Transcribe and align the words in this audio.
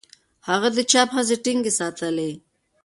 هغه 0.49 0.67
د 0.77 0.79
چاپ 0.91 1.09
هڅې 1.17 1.35
ټینګې 1.43 1.71
ساتلې. 1.79 2.31